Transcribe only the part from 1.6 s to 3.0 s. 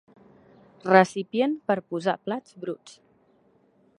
per posar plats bruts.